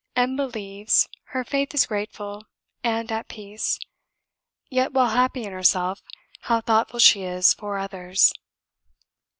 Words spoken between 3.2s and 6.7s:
peace; yet while happy in herself, how